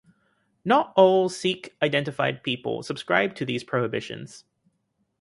Not 0.65 0.93
all 0.95 1.29
Sikh-identified 1.29 2.41
people 2.41 2.81
subscribe 2.81 3.35
to 3.35 3.45
these 3.45 3.63
prohibitions. 3.63 4.45